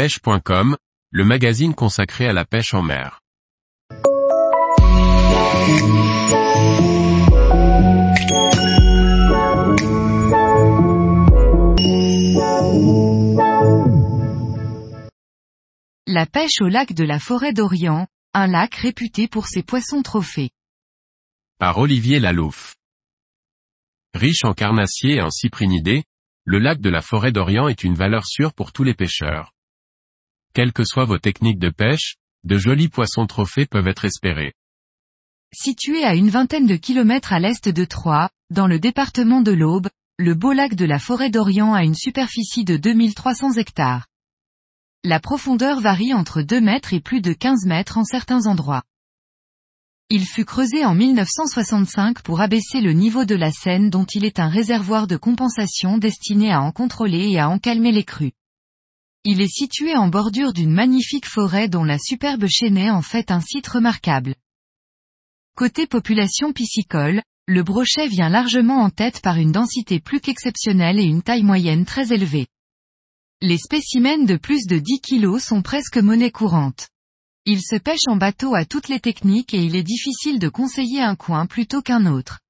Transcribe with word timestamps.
pêche.com, 0.00 0.78
le 1.10 1.24
magazine 1.26 1.74
consacré 1.74 2.26
à 2.26 2.32
la 2.32 2.46
pêche 2.46 2.72
en 2.72 2.80
mer. 2.80 3.20
La 16.06 16.24
pêche 16.24 16.62
au 16.62 16.68
lac 16.68 16.94
de 16.94 17.04
la 17.04 17.18
forêt 17.18 17.52
d'Orient, 17.52 18.06
un 18.32 18.46
lac 18.46 18.74
réputé 18.76 19.28
pour 19.28 19.48
ses 19.48 19.62
poissons 19.62 20.00
trophées. 20.00 20.48
Par 21.58 21.76
Olivier 21.76 22.20
Lalouf. 22.20 22.74
Riche 24.14 24.46
en 24.46 24.54
carnassiers 24.54 25.16
et 25.16 25.20
en 25.20 25.30
cyprinidés, 25.30 26.04
le 26.46 26.58
lac 26.58 26.80
de 26.80 26.88
la 26.88 27.02
forêt 27.02 27.32
d'Orient 27.32 27.68
est 27.68 27.84
une 27.84 27.96
valeur 27.96 28.24
sûre 28.24 28.54
pour 28.54 28.72
tous 28.72 28.82
les 28.82 28.94
pêcheurs. 28.94 29.52
Quelles 30.52 30.72
que 30.72 30.84
soient 30.84 31.04
vos 31.04 31.18
techniques 31.18 31.60
de 31.60 31.70
pêche, 31.70 32.16
de 32.44 32.58
jolis 32.58 32.88
poissons 32.88 33.26
trophées 33.26 33.66
peuvent 33.66 33.86
être 33.86 34.04
espérés. 34.04 34.52
Situé 35.54 36.04
à 36.04 36.14
une 36.14 36.30
vingtaine 36.30 36.66
de 36.66 36.76
kilomètres 36.76 37.32
à 37.32 37.38
l'est 37.38 37.68
de 37.68 37.84
Troyes, 37.84 38.30
dans 38.50 38.66
le 38.66 38.78
département 38.80 39.42
de 39.42 39.52
l'Aube, 39.52 39.88
le 40.18 40.34
beau 40.34 40.52
lac 40.52 40.74
de 40.74 40.84
la 40.84 40.98
forêt 40.98 41.30
d'Orient 41.30 41.72
a 41.72 41.84
une 41.84 41.94
superficie 41.94 42.64
de 42.64 42.76
2300 42.76 43.54
hectares. 43.54 44.06
La 45.04 45.20
profondeur 45.20 45.80
varie 45.80 46.14
entre 46.14 46.42
2 46.42 46.60
mètres 46.60 46.92
et 46.92 47.00
plus 47.00 47.20
de 47.20 47.32
15 47.32 47.66
mètres 47.66 47.96
en 47.96 48.04
certains 48.04 48.46
endroits. 48.46 48.82
Il 50.10 50.26
fut 50.26 50.44
creusé 50.44 50.84
en 50.84 50.94
1965 50.94 52.22
pour 52.22 52.40
abaisser 52.40 52.80
le 52.80 52.92
niveau 52.92 53.24
de 53.24 53.36
la 53.36 53.52
Seine 53.52 53.90
dont 53.90 54.04
il 54.04 54.24
est 54.24 54.40
un 54.40 54.48
réservoir 54.48 55.06
de 55.06 55.16
compensation 55.16 55.98
destiné 55.98 56.52
à 56.52 56.60
en 56.60 56.72
contrôler 56.72 57.30
et 57.30 57.38
à 57.38 57.48
en 57.48 57.58
calmer 57.58 57.92
les 57.92 58.04
crues. 58.04 58.32
Il 59.24 59.42
est 59.42 59.52
situé 59.52 59.94
en 59.96 60.08
bordure 60.08 60.54
d'une 60.54 60.72
magnifique 60.72 61.26
forêt 61.26 61.68
dont 61.68 61.84
la 61.84 61.98
superbe 61.98 62.46
chênaie 62.48 62.88
en 62.88 63.02
fait 63.02 63.30
un 63.30 63.42
site 63.42 63.68
remarquable. 63.68 64.34
Côté 65.54 65.86
population 65.86 66.54
piscicole, 66.54 67.22
le 67.46 67.62
brochet 67.62 68.08
vient 68.08 68.30
largement 68.30 68.78
en 68.80 68.88
tête 68.88 69.20
par 69.20 69.36
une 69.36 69.52
densité 69.52 70.00
plus 70.00 70.20
qu'exceptionnelle 70.20 70.98
et 70.98 71.04
une 71.04 71.22
taille 71.22 71.42
moyenne 71.42 71.84
très 71.84 72.14
élevée. 72.14 72.46
Les 73.42 73.58
spécimens 73.58 74.24
de 74.24 74.36
plus 74.36 74.66
de 74.66 74.78
10 74.78 75.00
kg 75.02 75.38
sont 75.38 75.60
presque 75.60 75.98
monnaie 75.98 76.30
courante. 76.30 76.88
Il 77.44 77.60
se 77.60 77.76
pêche 77.76 78.06
en 78.06 78.16
bateau 78.16 78.54
à 78.54 78.64
toutes 78.64 78.88
les 78.88 79.00
techniques 79.00 79.52
et 79.52 79.62
il 79.62 79.76
est 79.76 79.82
difficile 79.82 80.38
de 80.38 80.48
conseiller 80.48 81.02
un 81.02 81.16
coin 81.16 81.44
plutôt 81.44 81.82
qu'un 81.82 82.06
autre. 82.06 82.40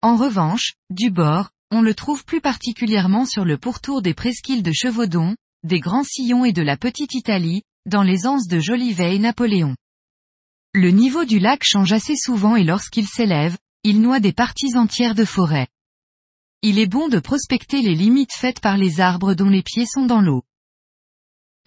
En 0.00 0.16
revanche, 0.16 0.72
du 0.90 1.10
bord, 1.10 1.50
on 1.70 1.82
le 1.82 1.94
trouve 1.94 2.24
plus 2.24 2.40
particulièrement 2.40 3.26
sur 3.26 3.44
le 3.44 3.58
pourtour 3.58 4.02
des 4.02 4.14
presqu'îles 4.14 4.64
de 4.64 4.72
Chevaudon, 4.72 5.36
des 5.64 5.80
Grands 5.80 6.04
Sillons 6.04 6.44
et 6.44 6.52
de 6.52 6.62
la 6.62 6.76
Petite 6.76 7.14
Italie, 7.14 7.62
dans 7.86 8.02
les 8.02 8.26
anses 8.26 8.46
de 8.46 8.60
Jolivet 8.60 9.16
et 9.16 9.18
Napoléon. 9.18 9.76
Le 10.72 10.90
niveau 10.90 11.24
du 11.24 11.38
lac 11.38 11.62
change 11.64 11.92
assez 11.92 12.16
souvent 12.16 12.56
et 12.56 12.64
lorsqu'il 12.64 13.06
s'élève, 13.06 13.56
il 13.84 14.00
noie 14.00 14.20
des 14.20 14.32
parties 14.32 14.76
entières 14.76 15.14
de 15.14 15.24
forêt 15.24 15.68
il 16.64 16.78
est 16.78 16.86
bon 16.86 17.08
de 17.08 17.18
prospecter 17.18 17.82
les 17.82 17.96
limites 17.96 18.34
faites 18.34 18.60
par 18.60 18.76
les 18.76 19.00
arbres 19.00 19.34
dont 19.34 19.48
les 19.48 19.64
pieds 19.64 19.86
sont 19.86 20.06
dans 20.06 20.20
l'eau. 20.20 20.44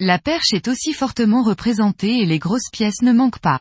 La 0.00 0.18
perche 0.18 0.52
est 0.52 0.68
aussi 0.68 0.94
fortement 0.94 1.42
représentée 1.42 2.20
et 2.20 2.26
les 2.26 2.38
grosses 2.38 2.70
pièces 2.72 3.02
ne 3.02 3.12
manquent 3.12 3.40
pas. 3.40 3.60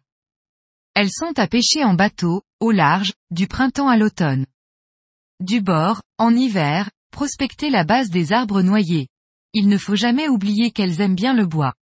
Elles 0.94 1.12
sont 1.12 1.38
à 1.38 1.48
pêcher 1.48 1.84
en 1.84 1.94
bateau, 1.94 2.42
au 2.62 2.72
large, 2.72 3.14
du 3.32 3.48
printemps 3.48 3.90
à 3.90 3.98
l'automne. 3.98 4.46
Du 5.42 5.60
bord, 5.60 6.02
en 6.18 6.34
hiver, 6.34 6.90
prospecter 7.12 7.70
la 7.70 7.84
base 7.84 8.10
des 8.10 8.32
arbres 8.32 8.62
noyés. 8.62 9.10
Il 9.58 9.70
ne 9.70 9.78
faut 9.78 9.96
jamais 9.96 10.28
oublier 10.28 10.72
qu'elles 10.72 11.00
aiment 11.00 11.16
bien 11.16 11.34
le 11.34 11.46
bois. 11.46 11.76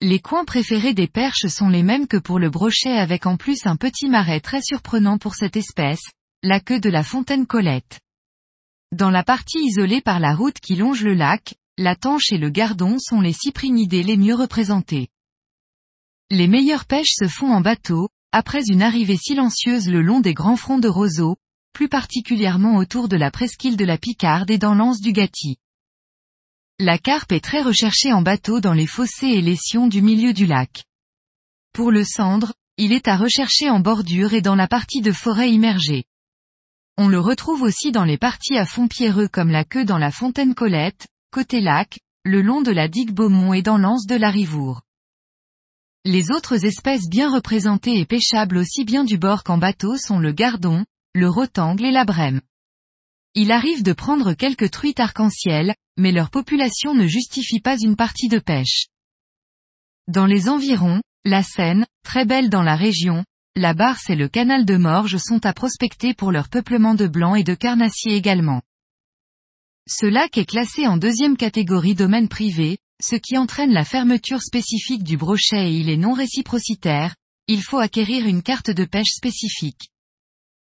Les 0.00 0.18
coins 0.18 0.44
préférés 0.44 0.92
des 0.92 1.06
perches 1.06 1.46
sont 1.46 1.68
les 1.68 1.84
mêmes 1.84 2.08
que 2.08 2.16
pour 2.16 2.40
le 2.40 2.50
brochet 2.50 2.98
avec 2.98 3.26
en 3.26 3.36
plus 3.36 3.64
un 3.64 3.76
petit 3.76 4.08
marais 4.08 4.40
très 4.40 4.60
surprenant 4.60 5.16
pour 5.16 5.36
cette 5.36 5.56
espèce, 5.56 6.02
la 6.42 6.58
queue 6.58 6.80
de 6.80 6.90
la 6.90 7.04
fontaine 7.04 7.46
Colette. 7.46 8.00
Dans 8.90 9.10
la 9.10 9.22
partie 9.22 9.60
isolée 9.60 10.00
par 10.00 10.18
la 10.18 10.34
route 10.34 10.58
qui 10.58 10.74
longe 10.74 11.04
le 11.04 11.14
lac, 11.14 11.54
la 11.78 11.94
tanche 11.94 12.32
et 12.32 12.38
le 12.38 12.50
gardon 12.50 12.96
sont 12.98 13.20
les 13.20 13.34
cyprinidés 13.34 14.02
les 14.02 14.16
mieux 14.16 14.34
représentés. 14.34 15.10
Les 16.28 16.48
meilleures 16.48 16.86
pêches 16.86 17.14
se 17.14 17.28
font 17.28 17.52
en 17.52 17.60
bateau, 17.60 18.08
après 18.32 18.64
une 18.68 18.82
arrivée 18.82 19.16
silencieuse 19.16 19.88
le 19.88 20.02
long 20.02 20.18
des 20.18 20.34
grands 20.34 20.56
fronts 20.56 20.78
de 20.78 20.88
roseaux, 20.88 21.36
plus 21.72 21.88
particulièrement 21.88 22.78
autour 22.78 23.06
de 23.06 23.16
la 23.16 23.30
presqu'île 23.30 23.76
de 23.76 23.84
la 23.84 23.96
Picarde 23.96 24.50
et 24.50 24.58
dans 24.58 24.74
l'anse 24.74 25.00
du 25.00 25.12
Gâti. 25.12 25.58
La 26.82 26.96
carpe 26.96 27.32
est 27.32 27.44
très 27.44 27.60
recherchée 27.60 28.10
en 28.10 28.22
bateau 28.22 28.58
dans 28.60 28.72
les 28.72 28.86
fossés 28.86 29.26
et 29.26 29.42
les 29.42 29.54
sions 29.54 29.86
du 29.86 30.00
milieu 30.00 30.32
du 30.32 30.46
lac. 30.46 30.84
Pour 31.74 31.90
le 31.90 32.04
cendre, 32.04 32.54
il 32.78 32.94
est 32.94 33.06
à 33.06 33.18
rechercher 33.18 33.68
en 33.68 33.80
bordure 33.80 34.32
et 34.32 34.40
dans 34.40 34.54
la 34.54 34.66
partie 34.66 35.02
de 35.02 35.12
forêt 35.12 35.50
immergée. 35.50 36.04
On 36.96 37.08
le 37.08 37.20
retrouve 37.20 37.60
aussi 37.60 37.92
dans 37.92 38.04
les 38.04 38.16
parties 38.16 38.56
à 38.56 38.64
fond 38.64 38.88
pierreux 38.88 39.28
comme 39.28 39.50
la 39.50 39.64
queue 39.64 39.84
dans 39.84 39.98
la 39.98 40.10
fontaine 40.10 40.54
Colette, 40.54 41.06
côté 41.30 41.60
lac, 41.60 41.98
le 42.24 42.40
long 42.40 42.62
de 42.62 42.70
la 42.70 42.88
digue 42.88 43.12
Beaumont 43.12 43.52
et 43.52 43.60
dans 43.60 43.76
l'anse 43.76 44.06
de 44.06 44.16
la 44.16 44.30
Rivoure. 44.30 44.80
Les 46.06 46.30
autres 46.30 46.64
espèces 46.64 47.10
bien 47.10 47.30
représentées 47.30 48.00
et 48.00 48.06
pêchables 48.06 48.56
aussi 48.56 48.86
bien 48.86 49.04
du 49.04 49.18
bord 49.18 49.44
qu'en 49.44 49.58
bateau 49.58 49.98
sont 49.98 50.18
le 50.18 50.32
gardon, 50.32 50.86
le 51.12 51.28
rotangle 51.28 51.84
et 51.84 51.92
la 51.92 52.06
brème. 52.06 52.40
Il 53.34 53.52
arrive 53.52 53.82
de 53.82 53.92
prendre 53.92 54.32
quelques 54.32 54.70
truites 54.70 54.98
arc-en-ciel, 54.98 55.74
mais 56.00 56.12
leur 56.12 56.30
population 56.30 56.94
ne 56.94 57.06
justifie 57.06 57.60
pas 57.60 57.76
une 57.78 57.94
partie 57.94 58.28
de 58.28 58.38
pêche. 58.38 58.86
Dans 60.08 60.26
les 60.26 60.48
environs, 60.48 61.02
la 61.24 61.42
Seine, 61.42 61.86
très 62.02 62.24
belle 62.24 62.48
dans 62.48 62.62
la 62.62 62.74
région, 62.74 63.24
la 63.54 63.74
Barse 63.74 64.08
et 64.08 64.16
le 64.16 64.28
canal 64.28 64.64
de 64.64 64.76
Morges 64.76 65.18
sont 65.18 65.44
à 65.44 65.52
prospecter 65.52 66.14
pour 66.14 66.32
leur 66.32 66.48
peuplement 66.48 66.94
de 66.94 67.06
blancs 67.06 67.38
et 67.38 67.44
de 67.44 67.54
carnassiers 67.54 68.14
également. 68.14 68.62
Ce 69.86 70.06
lac 70.06 70.38
est 70.38 70.46
classé 70.46 70.86
en 70.86 70.96
deuxième 70.96 71.36
catégorie 71.36 71.94
domaine 71.94 72.28
privé, 72.28 72.78
ce 73.02 73.16
qui 73.16 73.36
entraîne 73.36 73.72
la 73.72 73.84
fermeture 73.84 74.42
spécifique 74.42 75.04
du 75.04 75.16
brochet 75.16 75.70
et 75.70 75.74
il 75.74 75.90
est 75.90 75.96
non 75.96 76.12
réciprocitaire, 76.12 77.14
il 77.46 77.62
faut 77.62 77.78
acquérir 77.78 78.26
une 78.26 78.42
carte 78.42 78.70
de 78.70 78.84
pêche 78.84 79.10
spécifique. 79.10 79.90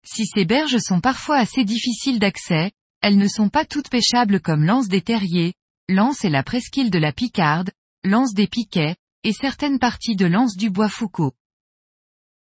Si 0.07 0.25
ces 0.27 0.45
berges 0.45 0.79
sont 0.79 1.01
parfois 1.01 1.39
assez 1.39 1.65
difficiles 1.65 2.21
d'accès, 2.21 2.71
elles 3.07 3.19
ne 3.19 3.29
sont 3.29 3.51
pas 3.51 3.65
toutes 3.65 3.89
pêchables 3.89 4.41
comme 4.41 4.65
l'anse 4.65 4.89
des 4.89 5.01
terriers, 5.01 5.55
l'anse 5.89 6.25
et 6.25 6.29
la 6.29 6.43
presqu'île 6.43 6.91
de 6.91 6.99
la 6.99 7.13
Picarde, 7.13 7.71
l'anse 8.03 8.35
des 8.35 8.49
Piquets, 8.49 8.97
et 9.23 9.33
certaines 9.33 9.79
parties 9.79 10.17
de 10.17 10.27
l'anse 10.27 10.57
du 10.57 10.71
Bois 10.71 10.89
Foucault. 10.89 11.33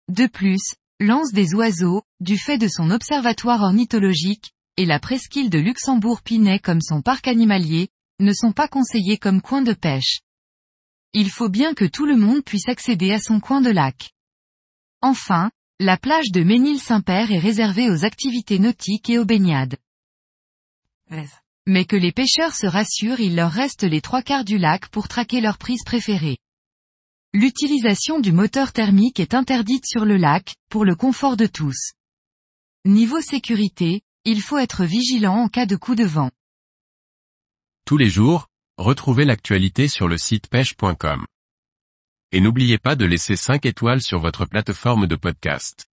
De 0.09 0.27
plus, 0.27 0.75
l'anse 0.99 1.31
des 1.31 1.55
oiseaux, 1.55 2.03
du 2.19 2.37
fait 2.37 2.59
de 2.59 2.67
son 2.67 2.91
observatoire 2.91 3.63
ornithologique, 3.63 4.51
et 4.77 4.85
la 4.85 4.99
presqu'île 4.99 5.49
de 5.49 5.61
Luxembourg-Pinet 5.61 6.59
comme 6.59 6.81
son 6.81 7.03
parc 7.03 7.29
animalier, 7.29 7.91
ne 8.19 8.33
sont 8.33 8.51
pas 8.51 8.67
conseillés 8.67 9.17
comme 9.17 9.41
coin 9.41 9.63
de 9.63 9.75
pêche. 9.75 10.23
Il 11.13 11.31
faut 11.31 11.49
bien 11.49 11.73
que 11.73 11.85
tout 11.85 12.05
le 12.05 12.17
monde 12.17 12.43
puisse 12.43 12.69
accéder 12.69 13.13
à 13.13 13.21
son 13.21 13.39
coin 13.39 13.61
de 13.61 13.71
lac. 13.71 14.11
Enfin, 15.03 15.53
la 15.79 15.97
plage 15.97 16.33
de 16.33 16.43
Ménil-Saint-Père 16.43 17.31
est 17.31 17.39
réservée 17.39 17.89
aux 17.89 18.05
activités 18.05 18.59
nautiques 18.59 19.09
et 19.09 19.21
aux 19.21 19.25
baignades. 19.25 19.77
Mais 21.67 21.85
que 21.85 21.97
les 21.97 22.13
pêcheurs 22.13 22.55
se 22.55 22.67
rassurent 22.67 23.21
il 23.21 23.37
leur 23.37 23.51
reste 23.51 23.83
les 23.83 24.01
trois 24.01 24.23
quarts 24.23 24.45
du 24.45 24.59
lac 24.59 24.89
pour 24.89 25.09
traquer 25.09 25.41
leur 25.41 25.59
prise 25.59 25.83
préférée. 25.85 26.39
L'utilisation 27.35 28.21
du 28.21 28.33
moteur 28.33 28.73
thermique 28.73 29.21
est 29.21 29.35
interdite 29.35 29.85
sur 29.87 30.07
le 30.07 30.17
lac, 30.17 30.55
pour 30.71 30.85
le 30.85 30.97
confort 30.97 31.37
de 31.37 31.47
tous. 31.47 31.93
Niveau 32.87 33.21
sécurité, 33.21 34.01
il 34.25 34.41
faut 34.41 34.59
être 34.59 34.85
vigilant 34.85 35.37
en 35.37 35.49
cas 35.49 35.67
de 35.67 35.77
coup 35.77 35.95
de 35.95 36.05
vent. 36.05 36.31
Tous 37.85 37.97
les 37.97 38.09
jours, 38.09 38.49
retrouvez 38.79 39.25
l'actualité 39.25 39.89
sur 39.89 40.09
le 40.09 40.17
site 40.17 40.49
pêche.com. 40.49 41.27
Et 42.33 42.41
n'oubliez 42.41 42.79
pas 42.79 42.97
de 42.97 43.05
laisser 43.05 43.37
5 43.37 43.67
étoiles 43.67 44.03
sur 44.03 44.21
votre 44.21 44.47
plateforme 44.47 45.07
de 45.07 45.17
podcast. 45.17 45.87